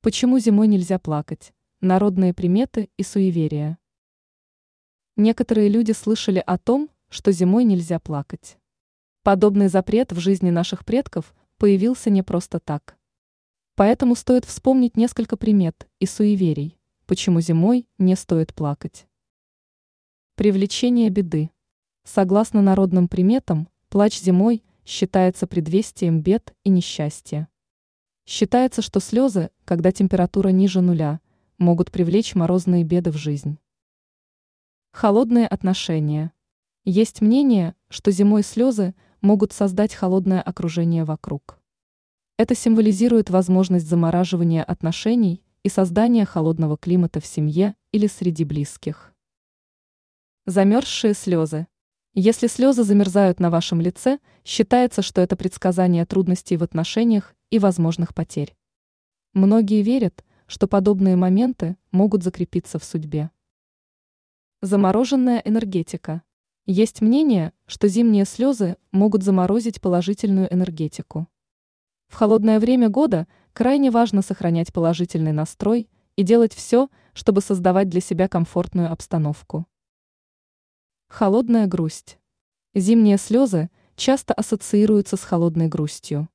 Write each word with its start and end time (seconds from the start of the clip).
Почему 0.00 0.38
зимой 0.38 0.68
нельзя 0.68 1.00
плакать? 1.00 1.52
Народные 1.80 2.32
приметы 2.32 2.88
и 2.96 3.02
суеверия. 3.02 3.78
Некоторые 5.16 5.68
люди 5.68 5.90
слышали 5.90 6.38
о 6.46 6.56
том, 6.56 6.88
что 7.08 7.32
зимой 7.32 7.64
нельзя 7.64 7.98
плакать. 7.98 8.58
Подобный 9.24 9.66
запрет 9.66 10.12
в 10.12 10.20
жизни 10.20 10.50
наших 10.50 10.84
предков 10.84 11.34
появился 11.56 12.10
не 12.10 12.22
просто 12.22 12.60
так. 12.60 12.96
Поэтому 13.74 14.14
стоит 14.14 14.44
вспомнить 14.44 14.96
несколько 14.96 15.36
примет 15.36 15.88
и 15.98 16.06
суеверий, 16.06 16.78
почему 17.06 17.40
зимой 17.40 17.88
не 17.98 18.14
стоит 18.14 18.54
плакать. 18.54 19.08
Привлечение 20.36 21.10
беды. 21.10 21.50
Согласно 22.04 22.62
народным 22.62 23.08
приметам, 23.08 23.68
плач 23.88 24.20
зимой 24.20 24.62
считается 24.86 25.48
предвестием 25.48 26.20
бед 26.20 26.54
и 26.62 26.70
несчастья. 26.70 27.48
Считается, 28.24 28.80
что 28.80 29.00
слезы, 29.00 29.50
когда 29.68 29.92
температура 29.92 30.48
ниже 30.48 30.80
нуля, 30.80 31.20
могут 31.58 31.90
привлечь 31.90 32.34
морозные 32.34 32.84
беды 32.84 33.10
в 33.10 33.18
жизнь. 33.18 33.58
Холодные 34.92 35.46
отношения. 35.46 36.32
Есть 36.86 37.20
мнение, 37.20 37.74
что 37.90 38.10
зимой 38.10 38.42
слезы 38.42 38.94
могут 39.20 39.52
создать 39.52 39.94
холодное 39.94 40.40
окружение 40.40 41.04
вокруг. 41.04 41.60
Это 42.38 42.54
символизирует 42.54 43.28
возможность 43.28 43.86
замораживания 43.86 44.64
отношений 44.64 45.42
и 45.62 45.68
создания 45.68 46.24
холодного 46.24 46.78
климата 46.78 47.20
в 47.20 47.26
семье 47.26 47.74
или 47.92 48.06
среди 48.06 48.44
близких. 48.44 49.12
Замерзшие 50.46 51.12
слезы. 51.12 51.66
Если 52.14 52.46
слезы 52.46 52.84
замерзают 52.84 53.38
на 53.38 53.50
вашем 53.50 53.82
лице, 53.82 54.18
считается, 54.46 55.02
что 55.02 55.20
это 55.20 55.36
предсказание 55.36 56.06
трудностей 56.06 56.56
в 56.56 56.62
отношениях 56.62 57.34
и 57.50 57.58
возможных 57.58 58.14
потерь. 58.14 58.54
Многие 59.38 59.82
верят, 59.82 60.24
что 60.48 60.66
подобные 60.66 61.14
моменты 61.14 61.76
могут 61.92 62.24
закрепиться 62.24 62.80
в 62.80 62.84
судьбе. 62.84 63.30
Замороженная 64.62 65.40
энергетика. 65.44 66.22
Есть 66.66 67.00
мнение, 67.02 67.52
что 67.66 67.86
зимние 67.86 68.24
слезы 68.24 68.78
могут 68.90 69.22
заморозить 69.22 69.80
положительную 69.80 70.52
энергетику. 70.52 71.28
В 72.08 72.16
холодное 72.16 72.58
время 72.58 72.88
года 72.88 73.28
крайне 73.52 73.92
важно 73.92 74.22
сохранять 74.22 74.72
положительный 74.72 75.30
настрой 75.30 75.88
и 76.16 76.24
делать 76.24 76.52
все, 76.52 76.88
чтобы 77.12 77.40
создавать 77.40 77.88
для 77.88 78.00
себя 78.00 78.26
комфортную 78.26 78.90
обстановку. 78.90 79.66
Холодная 81.06 81.68
грусть. 81.68 82.18
Зимние 82.74 83.18
слезы 83.18 83.70
часто 83.94 84.34
ассоциируются 84.34 85.16
с 85.16 85.22
холодной 85.22 85.68
грустью. 85.68 86.28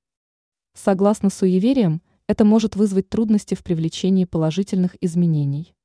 Согласно 0.73 1.29
суевериям, 1.29 2.01
это 2.27 2.45
может 2.45 2.75
вызвать 2.75 3.09
трудности 3.09 3.55
в 3.55 3.63
привлечении 3.63 4.25
положительных 4.25 4.95
изменений. 5.01 5.75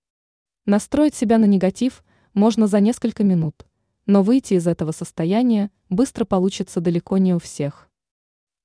Настроить 0.67 1.14
себя 1.14 1.39
на 1.39 1.45
негатив 1.45 2.05
можно 2.34 2.67
за 2.67 2.80
несколько 2.80 3.25
минут, 3.25 3.67
но 4.06 4.22
выйти 4.22 4.55
из 4.55 4.67
этого 4.67 4.92
состояния 4.92 5.70
быстро 5.89 6.25
получится 6.25 6.80
далеко 6.80 7.19
не 7.19 7.34
у 7.34 7.39
всех. 7.39 7.89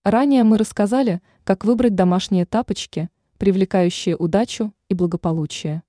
Ранее 0.03 0.43
мы 0.43 0.57
рассказали, 0.57 1.21
как 1.43 1.65
выбрать 1.65 1.95
домашние 1.95 2.45
тапочки, 2.45 3.09
привлекающие 3.37 4.15
удачу 4.17 4.73
и 4.89 4.93
благополучие. 4.93 5.83